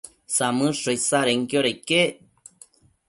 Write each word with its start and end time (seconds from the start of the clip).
Samëdsho 0.35 0.89
isadenquioda 0.97 1.69
iquec 1.75 2.13